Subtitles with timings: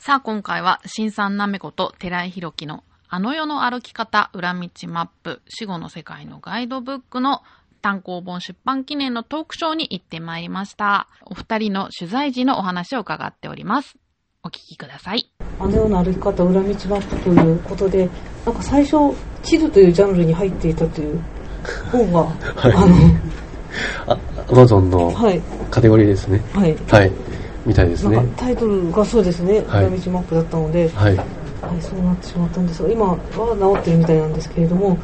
[0.00, 7.42] さあ、今回は、新さんなめこと寺井宏樹のあの世の歩き方裏道マップ死後の世界のガイドブックの
[7.82, 11.06] 単行本出版記念のトークショーに行ってまいりました。
[11.26, 13.98] お二人の取材時のお話を伺っております。
[14.42, 15.30] お聞きください。
[15.58, 17.52] あのような歩き方裏道マップとい。
[17.52, 18.08] うことで
[18.46, 19.90] なんか最初地図とい。
[19.90, 20.74] うジャンルに入ってい。
[20.74, 21.20] たという
[21.92, 22.20] 本が、
[22.56, 24.16] あの、
[24.48, 25.12] アマゾンの
[25.70, 26.28] カテゴリーです。
[26.28, 26.42] ね。
[26.54, 27.29] はいはい。
[27.66, 28.42] みたいですねなんか。
[28.44, 31.16] タイトルがそうですね、はい裏道マップだったので、はい。
[31.16, 31.26] はい、
[31.82, 33.16] そうなってしまったんですが今は
[33.74, 34.94] 治ってるみたいなんですけれどもな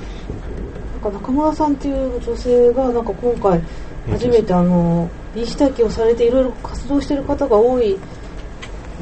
[1.10, 3.62] んか中村さんっていう女性がなんか今回
[4.10, 7.98] 初めてあの臨死体験をされていろいろ活動している方が多い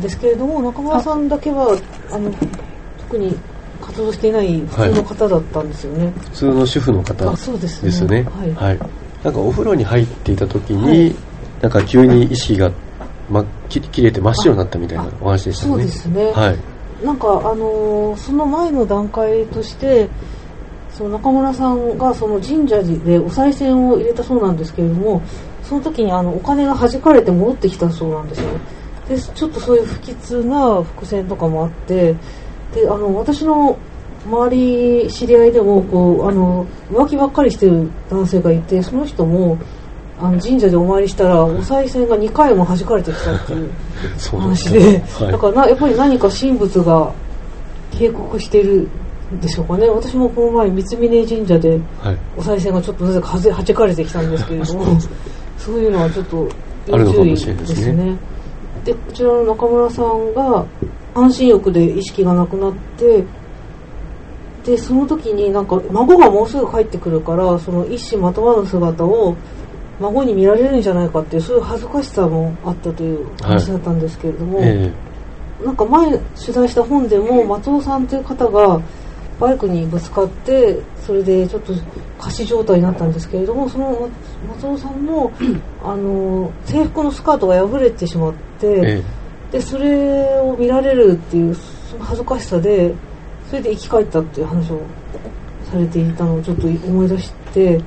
[0.03, 1.79] ですけれども中村さんだけは
[2.11, 2.33] あの
[2.99, 3.39] 特に
[3.81, 6.11] 活動していない普通の方だったんですよね。
[6.11, 8.23] 普通の主婦の方あそうですねですね。
[8.25, 8.79] はいはい。
[9.23, 11.17] なんかお風呂に入っていた時に、はい
[11.65, 12.71] なんか急に意識が、
[13.31, 15.73] ま、き切れて真っ白になったみたいなお話でしたね。
[15.73, 17.05] そうですねはい。
[17.05, 20.09] なんかあのーその前の段階として
[20.91, 25.21] その中村さんがその神社でお賽銭を入れたそうなんですけれども
[25.65, 28.49] その時にあのお金が弾かれて戻ってきたそうなんですよ
[29.09, 32.15] でちょっとそういう不吉な伏線とかもあって
[32.75, 33.77] であの私の
[34.25, 39.59] 周り知り合いでもこうあの浮気ばっかりしてる男性がいてその人も
[40.25, 43.71] あの神社でお参りしたらお賽銭が2回も弾かれてきたっていう
[44.41, 45.33] 話で、はい。
[45.33, 47.13] だからなやっぱり何か神仏が
[47.91, 48.89] 警告してる
[49.35, 49.87] んでしょうかね。
[49.87, 52.19] 私もこの前三峯神社ではい。
[52.39, 54.85] お賽銭がちょっとなぜかはぜ弾かれてきたんですけれども
[55.59, 56.49] そういうのはちょっと
[56.87, 57.55] 要注意ですね。
[57.55, 58.17] ですね。
[58.87, 60.65] でこちらの中村さんが
[61.15, 63.25] 半身浴で意識がなくなって
[64.65, 69.37] でその時になんか孫がもうすぐ帰ってくるからその一糸まとわぬ姿を
[70.01, 74.91] 孫に見られるんじゃないかっていうそういう恥ずかしさもあったという話だったんですけれども、え
[75.65, 78.81] なんか前取材した本でも松尾さんという方が
[79.41, 81.73] バイクにぶつかってそれでちょっと
[82.19, 84.09] 仮死状態になったんですけれどもその
[84.49, 85.33] 松尾さんの
[85.83, 89.03] あの制服のスカートが破れてしまって、ええ。
[89.53, 92.93] でそれを見られるっていうその恥ずかしさで
[93.49, 94.81] それで生き返ったっていう話を
[95.71, 97.81] されていたのをちょっと思い出して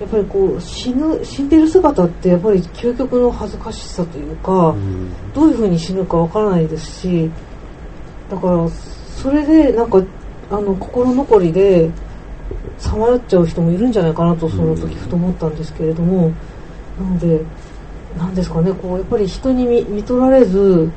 [0.00, 5.32] やっぱりこう死ぬ死んでる姿ってやっぱり究極の恥ずかしさというか、うん。
[5.32, 7.30] どういう風に死ぬかわからないですし
[8.30, 10.02] だからそれでなんか
[10.50, 11.90] あの心残りで
[12.78, 16.32] さまよっちゃう人もいるんじゃないかなとその時ふと思ったんですけれども、
[16.98, 17.40] なので
[18.16, 20.90] なんですかねこうやっぱり人に見見取られず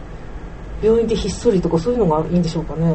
[0.82, 2.94] 病院でひっそりとかそういうのがいいんでしょうかね。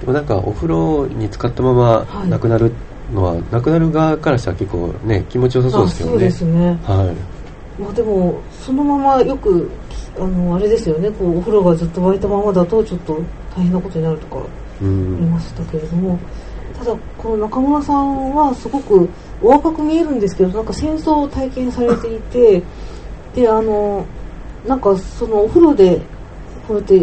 [0.00, 2.28] でもなんかお風呂に浸かったままはい。
[2.28, 2.72] 亡くなる
[3.12, 6.16] のは、亡くなる側からしたら結構ね、気持ちよさそうですけどね。
[6.16, 7.40] あそうですねはい。
[7.80, 9.70] まあ、でもそのままよく
[10.18, 13.22] あのあれですよねこうお風呂がずっと沸いたままだとちょっと
[13.56, 14.46] 大変なことになるとか
[14.82, 15.30] ういん。
[15.30, 16.18] ましたけれども、
[16.78, 19.08] ただこの中村さんはすごく
[19.42, 22.62] お若く見えるんですけどなんか戦争を体験されていて
[23.34, 24.04] であの
[24.66, 26.00] なんかそのお風呂で
[26.68, 26.96] こうやって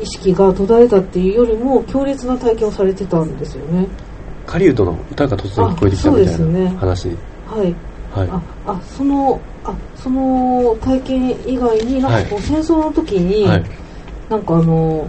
[0.00, 3.86] 意識が途絶えたっていうよりも強烈な体験をされてたんですよね
[4.46, 7.08] 狩人の歌が突然聞こえてきたみたいな話。
[7.08, 7.14] は
[7.64, 7.74] い
[8.14, 8.28] はい。
[8.28, 13.64] ああそのあその体験以外になんかこう戦争の時に、はい。
[14.28, 15.08] なんかあの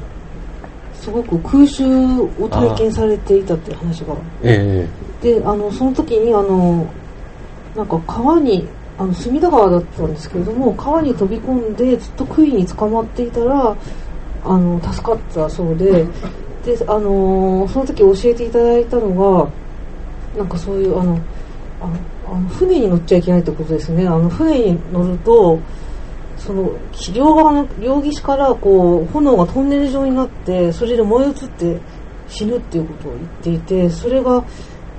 [0.95, 4.87] すごく空襲を体験されていたっていう話がえ
[5.21, 6.89] であのその時にあの
[7.75, 8.67] なんか川に
[8.97, 13.75] あの隅田川だったんですけれども川に飛び込んでずっと杭に捕まっていたら
[14.45, 16.05] あの助かったそうで
[16.65, 19.09] であのその時教えていただいたの
[19.43, 19.49] が
[20.37, 21.19] なんかそういうあの
[21.81, 21.89] あ
[22.25, 24.07] あの船に乗っちゃいけないってことですね。
[24.07, 25.59] あの船に乗ると
[26.37, 26.71] その
[27.13, 31.79] 両側の両岸からこう炎がトンネル状になってそれで燃え移って
[32.27, 34.43] 死ぬっていうことを言っていてそれが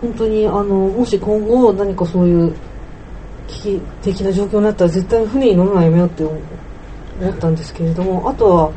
[0.01, 2.55] 本当にあのもし今後何かそういう
[3.49, 8.73] 危機的な状況になったら絶対に船に乗るのはやめようって思ったんですけれどもあとは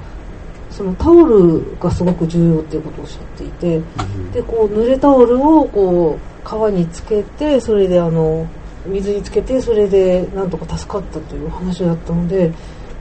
[0.70, 3.82] そのタオルがすごく重要っていうことをおっしゃっていて
[4.34, 8.48] でこう濡れタオルをこう川につけてそれであの
[8.86, 12.52] 水につけてそれでなんとか助かったという話だったので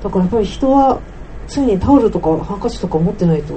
[0.02, 1.00] だからやっぱり人は
[1.48, 3.54] 常にタオルとかハンカチとか持ってないと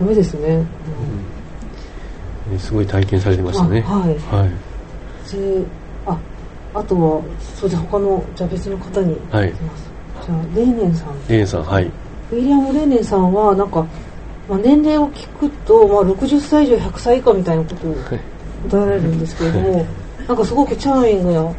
[0.00, 0.48] ダメですね。
[0.56, 3.84] うんねすごい体験されてましたね。
[3.86, 4.50] あはいはい。
[5.30, 5.62] で
[6.06, 6.18] あ
[6.74, 7.22] あとは
[7.54, 9.52] そうです他のじゃあ別の方にはい
[10.24, 11.90] じゃあレーネンさんレーンさん、はい。
[12.32, 13.86] ウィリアム・レーネンさんはなんか、
[14.48, 18.20] まあ、年齢を聞くと、まあ、60歳以上100歳以下みたいなことをはい
[18.68, 19.86] 答えられるんですけれども
[20.28, 21.54] なんかすごくチャーミングな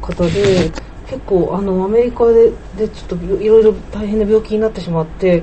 [0.00, 0.70] 方で
[1.06, 5.42] 結構あのアメリカででちょっといろいろ大変な病気になってしまって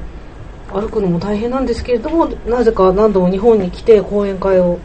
[0.71, 4.80] あ歩くのも大変なんですけれどもなぜか何度も日本に来て講演会を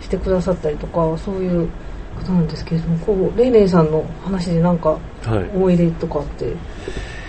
[0.00, 1.68] してくださったりとかそういう
[2.16, 5.56] 方なんですけれどもこうレイレイさんの話で何かはい。
[5.56, 6.52] 思い出とかって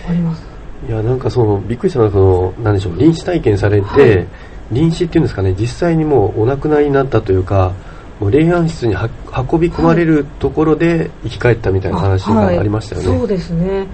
[0.08, 0.44] ありますい
[0.90, 4.26] や、なんかその、びっくりしたのは、その、なんでしょう、臨死体験されて、はい。
[4.72, 7.72] 臨死っていうんですかね、実際にもうお亡くなりになったというか、
[8.20, 9.08] もう霊安室には
[9.50, 13.08] 運び込まれるところで生き返ったみたいな話がありましたよね。
[13.08, 13.86] はいそうですね。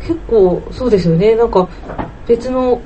[0.00, 1.36] 結構そうですよね。
[1.36, 1.68] なんか
[2.26, 2.80] 別の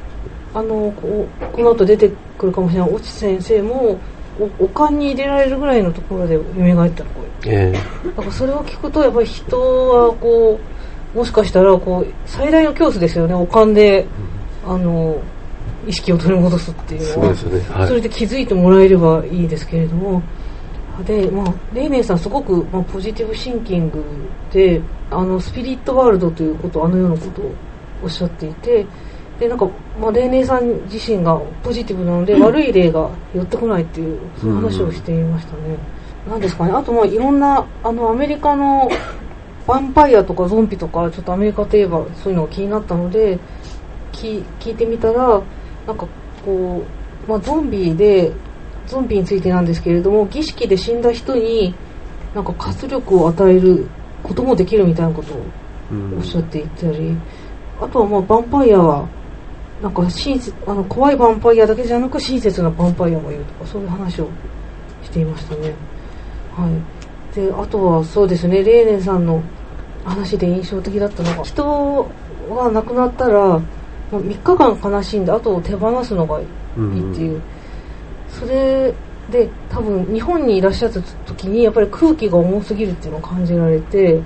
[0.54, 3.99] あのこうこの後出てくるかもしれない越智先生も
[4.38, 7.72] おおかんに入れられるぐらいのところで蘇ったとこえ
[8.04, 10.71] だからそれを聞くとやっぱり人はこう
[11.14, 14.06] もしかしたらこう最大の恐怖ですよねおかんで
[14.67, 15.20] あの
[15.87, 17.79] 意識を取り戻すってえいうのはそうですよね。
[17.79, 17.88] はい。
[17.88, 20.23] それで気づいてもらえればいいですけれども
[21.05, 24.05] で、まあ、レイネンさんすごく、まあ、ポジティブシンキング
[24.53, 24.81] で
[25.11, 27.53] あのスピリットワールドということあのようなことを
[28.05, 28.87] おっしゃっていて
[29.41, 29.69] でなんか、
[30.00, 34.20] まあ、レイネンさん自身がポジティブなので悪い例が寄ってこないっていう
[34.55, 35.76] 話をしていましたね。
[36.29, 38.88] なんですかねあとまあいろんなあのアメリカの
[39.67, 43.38] ヴァンパイアとかゾンビとかちょっとアメリカといえばそういうのが気になったので
[44.12, 45.43] 聞聞いてみたら
[45.87, 46.06] なんか
[46.44, 46.82] こ
[47.26, 48.32] う、まあ、ゾンビで
[48.87, 51.75] ゾンビについてなんですけれども儀式で死んだ人に
[52.35, 53.87] なんか活力を与える
[54.23, 55.43] こともできるみたいなことを
[55.91, 57.14] うんおっしゃっていたり、
[57.81, 59.09] あとはまあヴァンパイアは
[59.82, 64.29] なんか親切あの怖いヴァンパイアだけじゃなく親切なヴァンパイアもいるとかそういう話を
[65.03, 65.75] していましたね。
[66.56, 66.70] はい、
[67.34, 69.43] であとはそうですねレーネンさんの
[70.05, 72.11] 話で印象的だったのが人
[72.50, 73.58] が亡くなったら
[74.11, 76.49] もう3日間悲しんで後を手放すのがいいっ
[77.14, 77.40] ていう、
[78.29, 78.93] それ
[79.31, 84.20] で多分日本にいらっしゃった時にやっぱり空気が重すぎるっていうのを感じられて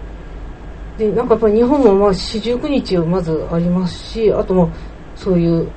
[0.98, 4.68] でなんかやっぱり日本もまあ四十九日まずありますしあとまあ
[5.14, 5.70] そういう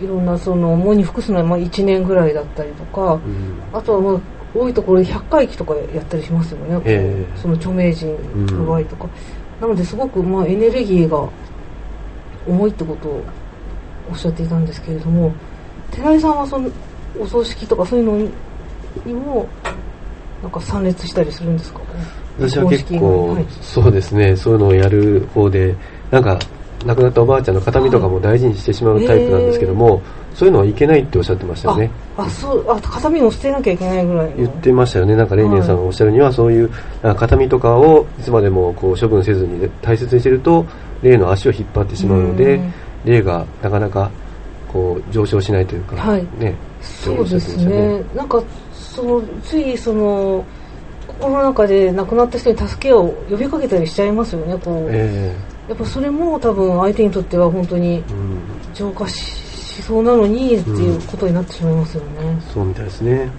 [0.00, 3.60] いろんなその喪に服すのはまあ1年ぐらいだったりとかうん。
[3.72, 7.40] あとはまあ多いところで100回忌とかやったりしますよね、ええ。
[7.40, 8.16] その著名人
[8.56, 9.08] の場合とか、
[9.60, 11.28] なのですごくまあエネルギーが
[12.46, 13.22] 重いってことを
[14.10, 15.32] おっしゃっていたんですけれども
[15.90, 16.70] 寺井さんはその
[17.20, 18.18] お葬式とかそういうの
[19.04, 19.48] にも
[20.42, 21.80] なんか参列したりするんですか？
[22.38, 23.46] 私は結構、はい。
[23.62, 25.74] そうですね、そういうのをやる方で、
[26.10, 26.38] なんか、
[26.86, 30.00] 亡くなったおばあちゃんの形見とかも大事にしてしまうタイプなんですけども、
[30.34, 31.90] そういうのはいけないっておっしゃってましたよね。
[32.16, 35.16] ああそうあ形見を捨てなきゃいけないぐらいの言ってましたよね。
[35.16, 36.70] なんか、レイネンさんがおっしゃるには、そういう、
[37.02, 40.64] 形見とかをいつまでもこう処分せずに大切にしてると、
[41.02, 42.72] 霊の足を引っ張ってしまうのでうん、
[43.04, 44.10] 霊がなかなか、
[44.72, 46.54] こう、上昇しないというか、はいね。
[46.80, 48.02] そうですね。
[48.14, 48.42] なんか、
[48.72, 50.44] その、ついその、
[51.06, 54.88] 心の中で亡くなった人に助けを呼びかけたりしちゃいますよね、こう。
[54.90, 55.34] え
[55.68, 58.02] やっぱそれも多分相手にとっては本当に
[58.74, 59.46] 浄化し
[59.76, 62.40] しそうなのにっていうことになってしまいますよね。
[62.52, 63.26] そうみたいですね。
[63.26, 63.30] ね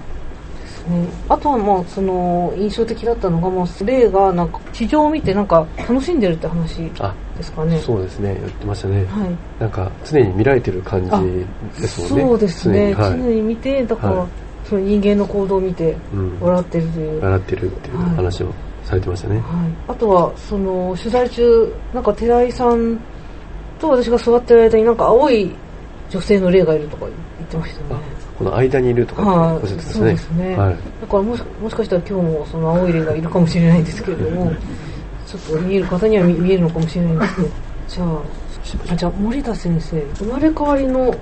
[1.28, 7.80] あとはまあ、その、印象的だったのが、まあ、霊がなんか、地上を見てなんか楽しんでるって話あ、ですかね。
[7.80, 8.36] そうですね。
[8.36, 9.06] 言ってましたね。
[9.06, 9.38] はい。
[9.60, 12.26] なんか、常に見られてる感じですもんね。
[12.28, 12.94] そうですね。
[12.96, 13.20] 常にはい。
[13.20, 14.28] 常に見て、だから、はい
[14.68, 16.38] その人間の行動を見てうん。
[16.42, 17.22] 笑ってるという。
[17.22, 18.54] 笑ってるっていう話を
[18.88, 19.36] されてましたね。
[19.36, 19.44] はい、
[19.90, 22.98] あとはその取材中なんか寺井さん
[23.80, 25.52] と私が座ってる間になんか青い
[26.10, 28.06] 女性の霊がいるとか言ってましたよね
[28.38, 30.12] この間にいるとかおっしゃってましたそうね。
[30.14, 30.78] ですねはい。
[31.02, 34.54] だからもしもしかしたら今日もその青い霊がいるかもしれないんですけれども
[35.28, 37.48] ちょっと見える方には見見えるのかもしれないんですけど
[37.90, 41.14] じゃああじゃあ森田先生生まれ変わりの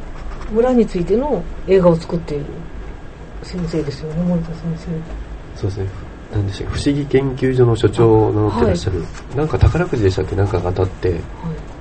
[0.51, 2.45] 村についての映画を作っている
[3.41, 4.61] 先生ですよね森田先
[5.55, 6.04] そうですね。
[6.33, 6.79] なんでしたっけ？
[6.79, 9.03] 不思議研究所の所長を名乗ってらっしゃる。
[9.35, 10.35] なんか宝くじでしたっけ？
[10.35, 11.21] なんかが当たって、生、はい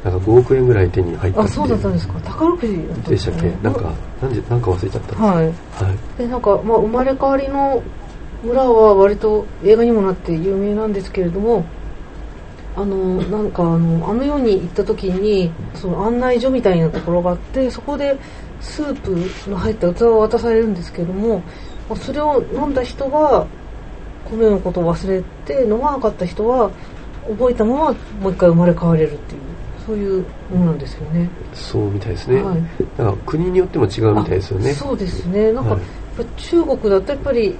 [0.04, 2.20] なんか5億円ぐらい手に入ったあ、そうだったんですか。
[2.20, 3.50] 宝くじだったんでしたっけ？
[3.62, 5.22] なんか、なんで、なんか忘れちゃったんです。
[5.22, 5.46] はい。
[5.46, 6.18] はい。
[6.18, 7.82] で、なんか、まあ、生まれ変わりの
[8.42, 11.64] 村は割と映画にもなって有名なんですけれども、
[12.76, 18.18] あの、なんかあの、あの世に行った時に、その案内所みたいなところがあって、そこで
[18.60, 18.94] スー
[19.44, 21.38] プの入った器を渡されるんですけども、
[21.88, 23.46] まあそれを飲んだ人が、
[24.25, 26.71] このことを忘れて、飲まなかった人は、
[27.28, 29.40] 覚えたままもう一回生まれ変われるっていう、
[29.87, 31.28] そういうものなんですよね。
[31.52, 32.43] そうみたいですね。
[32.43, 32.57] はい。
[32.99, 34.71] なんか国によっても違うみたいですよね。
[34.71, 35.78] あそうですねなんか、
[36.37, 37.57] 中国だとやっぱり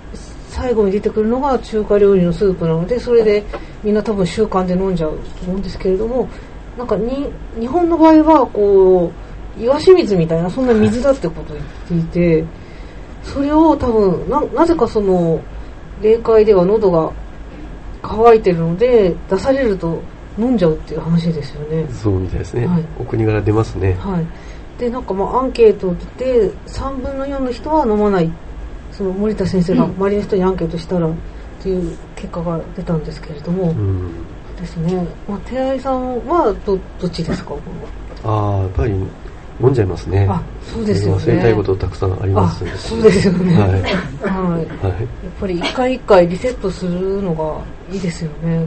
[0.49, 3.45] 最後に出てくるのが中華料理のスープなのでそれで
[3.83, 6.29] みんな多分習慣で飲んじゃうと思うんですけれども
[6.79, 7.29] なんかに
[7.59, 9.13] 日本の場合はこ
[9.59, 11.57] う岩清水みたいなそんな水だってことを
[11.91, 12.45] 言っていて
[13.25, 15.41] それを多分ななぜかその
[16.03, 17.13] 霊界では喉が
[18.03, 20.01] 乾いてるので出されると
[20.39, 21.87] 飲んじゃうっていう話ですよね。
[21.91, 22.67] そうみたいですね。
[22.67, 22.85] はい。
[22.99, 23.97] お国柄出ますね。
[24.01, 24.27] はい、
[24.79, 28.31] でなんかまあアンケートで3分の4の人は飲まない。
[28.93, 31.13] その森田先生が周りの人にアンケートしたらっ
[31.63, 34.11] ていう結果が出たんですけれども、うん。
[34.61, 37.51] ですね、まあ、寺井さんはどどっちですか？
[37.51, 37.61] こ
[38.25, 38.95] ああやっぱり
[39.61, 40.27] 飲んじゃいますね。
[40.29, 41.23] あそうですよね。
[41.23, 43.71] 忘れたいことたくさんありあますそうですよね、はい。
[43.71, 45.07] はい、やっはい
[45.41, 47.61] ぱり一回一回リセットするのが
[47.93, 48.67] いいですよね。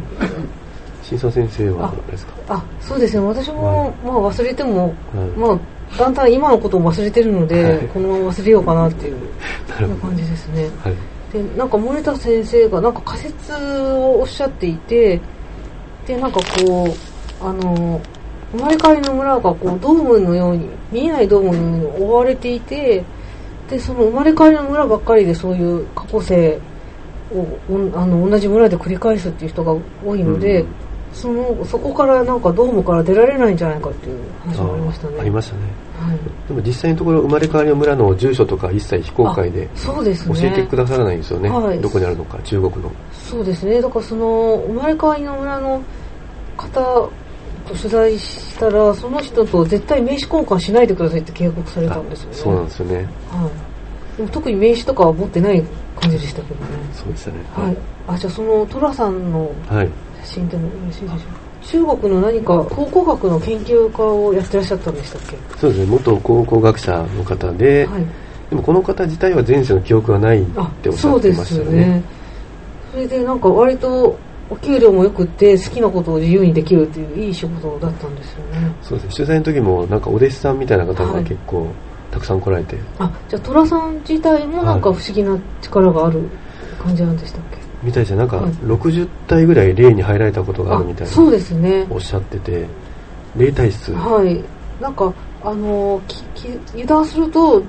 [1.04, 2.34] 新佐先生はですか？
[2.50, 4.94] あそうですね私も、まあ、忘れても、はい。
[5.38, 5.60] まあ
[5.98, 7.80] だんだん今のことを忘れてるので、はい。
[7.88, 9.16] このまま忘れようかなっていう
[10.02, 10.70] 感じですね。
[10.84, 10.94] はい。
[11.34, 15.20] でなんか森田先生がなんか仮説をおっしゃっていて
[16.08, 16.86] でなんかこ
[17.42, 18.00] うあの
[18.52, 23.04] 生まれ変わりの村がこうドームのように見えないドームのように覆われていて
[23.70, 26.60] でその生まれ変わりの村ばっかりでそういう過去生
[27.34, 27.40] を
[27.70, 29.76] おあの同じ村で繰り返すっていう人が
[30.06, 30.68] 多いので、うん。
[31.14, 35.20] そのそこからなんかドームから出られないんじゃないかっていう話もありましたね。
[35.20, 35.62] ありましたね。
[36.00, 36.18] はい。
[36.48, 41.50] でも実際のところ生まれ変わりの村の住所とか一切非公開であそうです教ねえてくださらないんですよね。
[41.50, 41.82] はい。
[41.82, 42.92] どこにあるのか中国の。
[43.12, 43.82] そうですね。
[43.82, 45.84] だからその生まれ変わりの村の
[46.56, 47.10] 方
[47.68, 52.36] と取材したらその人と絶対名刺交換しないでくださいって警告されたんですよね。
[52.36, 52.96] そうなんですよね。
[52.96, 55.64] はい、でも特に名刺とかは持ってない
[56.00, 56.72] 感じでしたけどね。
[56.94, 57.38] そうでしたね。
[57.54, 57.78] はい。
[58.08, 59.90] あじゃあその寅さんのはい。
[60.22, 61.18] 写真でもよろしいでしょう
[61.92, 65.38] 中国の何か考古学の研究家をやってらっしゃったんでしたっけ？
[65.58, 65.86] そうですね。
[65.88, 68.06] 元考古学者の方で、はい。
[68.50, 71.86] でもこの方自体は前世の記憶がないっあておっしゃってましたよね。
[71.86, 72.04] ね。
[72.92, 74.18] それでなんか割と
[74.50, 78.72] お給料も良くって好きなことを自由にできるっていういい仕事だったんですよね。
[78.82, 79.14] そうですね。
[79.16, 81.14] 取材の時もなんかお弟子さんみたいな方はい。
[81.16, 81.68] が結構
[82.12, 86.22] たくさん来られて、あじゃあ寅さん自体もなんか不思議な力がある
[86.82, 88.52] 感じなんでしたっけ、みたいじゃなんかはい。
[88.52, 91.86] 60体ぐらい霊に入られたことがあるみたいなそうですね。
[91.90, 92.66] おっしゃってて。
[93.36, 93.92] 霊体質。
[93.94, 94.44] はい。
[94.82, 95.14] なんか
[95.44, 97.62] あのきき油断すると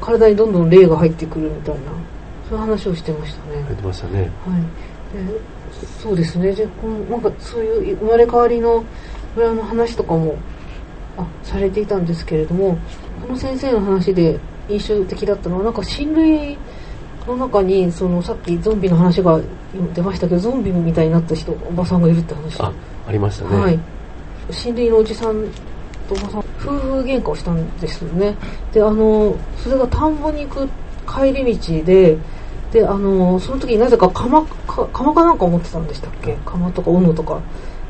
[0.00, 1.80] 体にどんどん霊が入ってくるみたいな
[2.48, 3.62] そういう話をしてましたね。
[3.64, 4.20] 入ってましたね。
[4.20, 4.28] はい、
[5.26, 5.40] で
[6.02, 6.52] そうですね。
[6.52, 8.84] でこのなんかそういう生まれ変わりの
[9.34, 10.36] 村の話とかも
[11.16, 12.76] あされていたんですけれども
[13.22, 14.38] この先生の話で
[14.68, 16.58] 印象的だったのはなんか親類
[17.26, 19.40] の中にそのさっきゾンビの話が
[19.94, 22.60] 出ましたけどゾンビみたいになった人おばさんがいるって話。
[22.60, 22.72] あ
[23.06, 23.78] ありましたね、はい。
[24.50, 25.44] 親類のおじさん
[26.08, 26.44] とおばさん夫
[26.78, 28.34] 婦喧嘩をしたんですよね。
[28.72, 30.68] であのそれが田んぼに行く
[31.06, 32.16] 帰り道で
[32.74, 36.36] であのその時になぜか釜か釜かなんか持ってたんでしたっけ？
[36.44, 37.40] 釜とか斧とか。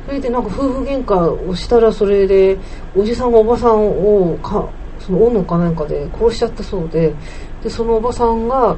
[0.06, 2.58] それでなんか夫婦喧嘩をしたらそれで
[2.94, 4.68] おじさんがおばさんをか
[5.00, 7.14] その斧かなんかで殺しちゃったそうで
[7.62, 8.76] でそのおばさんが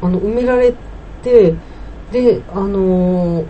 [0.00, 0.72] あの埋められ
[1.24, 1.52] て
[2.12, 3.44] であの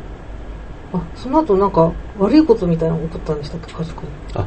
[0.94, 3.70] あその後なんか悪いことみたいなのが起こったんでしたっけ？
[3.74, 4.08] 家族に。
[4.34, 4.46] あ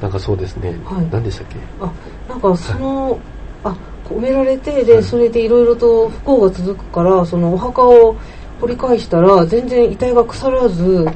[0.00, 1.08] なんかそうですね、はい。
[1.10, 1.58] 何でしたっけ？
[1.78, 1.92] あ
[2.26, 3.18] なんかその、
[3.64, 3.76] あ
[4.10, 5.04] 埋められてで、はい。
[5.04, 8.16] それでいろいろと不幸が続くからそのお墓を
[8.60, 11.06] 掘り返したら全然遺体が腐らず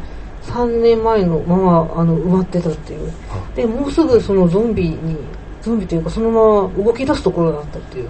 [0.43, 3.13] 3年前のままあの埋まってたっていう。
[3.31, 5.17] あでもうすぐそのゾンビに
[5.63, 8.09] ゾンビというかそのまま動き出すところだったっていう。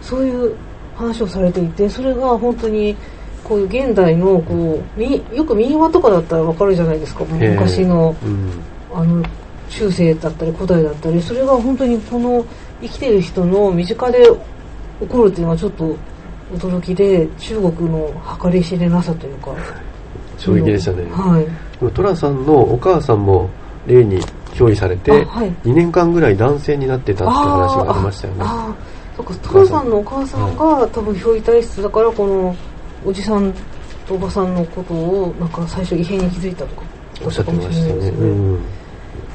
[0.00, 0.54] そういう
[0.96, 2.96] 話をされていてそれが本当に
[3.44, 7.24] こういう現代のこうみよく民話とかだったらわかるじゃないですか。
[7.40, 8.50] ええ昔のうん。
[8.92, 9.22] あの
[9.68, 11.20] 中世だったり古代だったり。
[11.22, 12.44] それが本当にこの
[12.80, 14.18] 生きてる人の身近で
[15.00, 15.96] 起こるっていうのはちょっと
[16.54, 19.54] 驚きで中国の計り知れなさというか。
[20.38, 21.44] 衝撃でしたね、はい。
[21.78, 23.48] でもトラさんのお母さんも
[23.86, 24.20] 霊に
[24.54, 25.52] 憑依されて、あはい。
[25.64, 28.40] 2年間ぐらい男性になってたって話がありましたよね。
[28.42, 28.74] あーあー
[29.16, 32.56] そうかトラさんのお母さんが多分憑依体質だからこの
[33.04, 33.52] おじさん
[34.06, 36.82] とおばさんのことをなんか最初異変に気づいたとか
[37.24, 37.76] おっしゃってましたね。
[37.76, 38.58] だったかもしれないですうん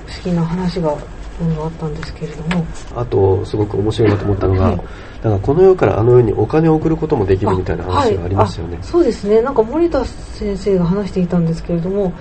[0.08, 0.98] 不思議な話が
[1.42, 2.65] うんあったんですけれども。
[2.96, 4.82] あとすごく面白いなと思ったのが、はい。
[5.22, 9.42] なんかこの世からあの世にお金を送ることもできるみたいな話がありましたよね、はいあそうですね。
[9.42, 12.13] なんか森田先生が話していたんですけれども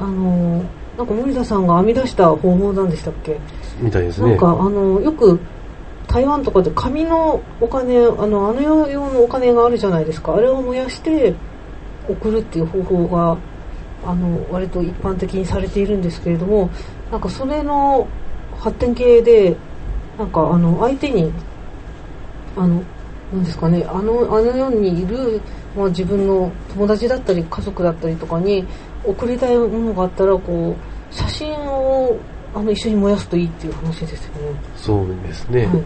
[0.00, 0.64] あの
[0.98, 3.38] なんか森田さんが編み出した方法なんでしたっけ、
[3.80, 4.30] みたいですね。
[4.30, 5.40] なんかあのよく
[6.08, 10.34] 台湾とかで紙のお金あのあの世用のお金があるじゃないですか。
[10.34, 11.34] あれを燃やして
[12.08, 13.38] 送るっていう方法が
[14.04, 16.70] あの割と一般的にされているんですけれども
[17.10, 18.08] なんかそれの
[18.62, 19.56] 発展系で
[20.16, 21.32] なんかあの相手に
[22.56, 22.82] あの
[23.32, 25.40] なんですかねあのあの世にいる、
[25.76, 28.64] まあ、自分の友達だったり家族だったりとかに
[29.04, 32.16] 送りたいものがあったらこう写真を
[32.54, 34.40] あの一緒に燃やすといいっていう話ですよね。
[34.76, 35.82] そうですね、はい。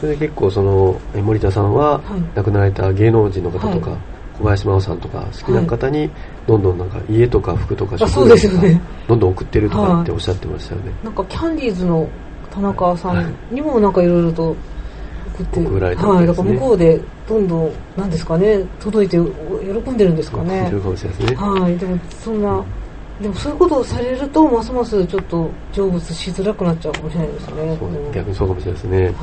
[0.00, 2.22] それで結構そのえ森田さんははい。
[2.36, 6.10] 亡くなられた芸能人の方とか、はい小林真央さんとか好きな方に
[6.46, 8.80] どんどんなんか家とか服とかあそうですよね。
[9.08, 12.08] どんどん送ってるとかっておっしゃってましたよね、なんかキャンディーズの
[12.50, 14.56] 田中さんにもなんかいろいろと
[15.34, 20.68] 送って、送られたわはい、だから向こうでどんどん、なんですかね、届いて喜んでるんですかね。
[20.68, 20.70] い。
[20.70, 21.36] るかもしれないですね。
[21.36, 22.64] はい、でもそんな、
[23.20, 27.76] でもそういうことをされると、ますますちょっと成仏しづらくなっちゃうかもしれないですね。
[27.78, 29.04] そううん逆にそうかもしれないですね。
[29.04, 29.14] はい。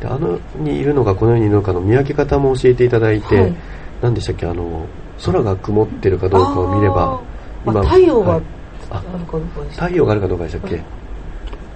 [0.00, 3.54] であのにいるのかこの世にいるのかの見分け方も教えていただいて、はい
[4.02, 4.86] 何でしたっけあの
[5.24, 7.22] 空が曇ってるかどうかを見れば
[7.66, 8.42] あーあ太陽がはい。
[8.90, 10.84] ああるかどうかでした太陽があるかどうかでしたっけ、はい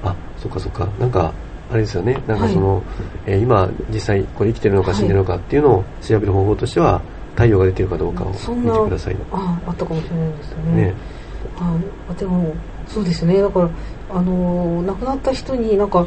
[0.02, 0.87] あそっかそっか。
[1.00, 1.33] なんか
[1.71, 2.23] あれですよね。
[2.28, 2.83] なんかその、
[3.26, 7.00] えー今実際これ生きてるのか死んでるのかっていうのを調べる方法としては
[7.35, 10.83] 太陽が出てるかどうかを見てくださいああったかもしれないですよね。
[10.83, 10.83] ね。
[10.87, 10.95] はい、
[12.11, 12.54] あでも
[12.87, 13.40] そうですね。
[13.40, 13.71] だから
[14.11, 16.06] あのー亡くなった人になんか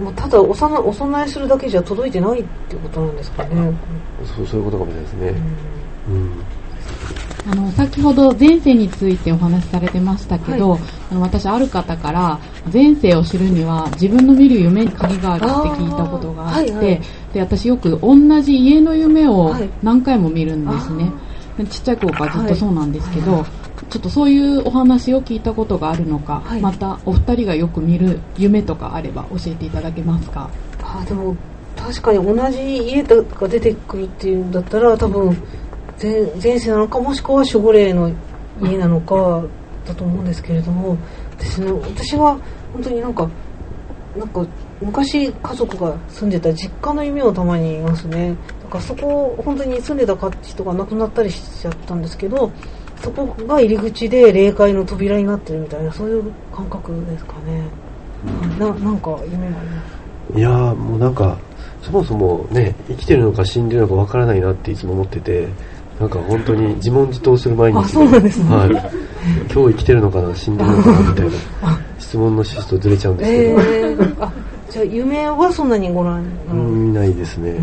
[0.00, 3.72] もうただおさなお供えするだけじゃ届いてないっていうことなんですかね、
[4.36, 5.34] そうそういうことかもしれないですね。
[6.08, 6.14] うん。
[6.14, 6.30] うん。
[7.50, 10.80] あの先ほど前世についてお話しされてましたけど、はい。
[11.10, 12.38] あの私ある方から
[12.72, 17.02] 前世を知るには自分の見る夢に鍵があるって聞いたことがあってはいはい。
[17.32, 19.68] で私よく同じ家の夢をはい。
[19.82, 21.10] 何回も見るんですね、
[21.66, 23.44] ちっちゃい頃からずっとそうなんですけど、
[23.90, 26.60] ちょっとそういうお話を聞いたことがあるのか、はい。
[26.60, 30.50] またお二人がよく見る夢とかあれば教えていただけますか？
[30.82, 31.36] あでも
[31.76, 35.36] 確かに同じ家が出てくるっていうんだったら多分
[36.00, 38.10] 前前世なのかもしくは守護霊の
[38.62, 39.44] 家なのか
[39.86, 40.96] だと思うんですけれども
[41.38, 42.38] ですね私は
[42.72, 43.30] 本当になんか
[44.16, 44.44] なんか
[44.80, 48.36] 昔家族が住んでた実家の夢をたまに見ますね。
[48.57, 52.50] だからそこ本当に住んでた人が亡くなったりしちゃったんですけど
[53.02, 57.62] そこが入り口で霊界の扉になってるみたいなそういう感覚ですかね、
[58.58, 59.82] ななんか夢がありま
[60.34, 61.38] すいやーもうなんか
[61.82, 65.48] そもそもね生きてるのか死んでるのかわからないなっていつも思ってて
[65.98, 68.54] なんか本当に自問自答する毎日あそうなんですね。
[68.54, 71.32] はい、今日生きてるのかな死んでるのかなみたいな
[71.98, 74.32] 質問の趣旨とずれちゃうんですけど、えー、あ
[74.70, 77.54] じゃあ夢はそんなにご覧うん見ないですね、ん。
[77.54, 77.62] はい、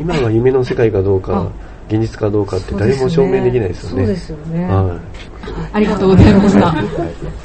[0.00, 4.64] 今は夢の世界かどうかあ現実かどうかって誰も証明できないですよねそうですよね。
[4.66, 5.22] はい
[5.72, 6.66] ありがとうございました。
[6.72, 7.42] はい